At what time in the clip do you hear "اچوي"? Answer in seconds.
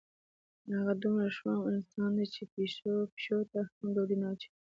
4.33-4.57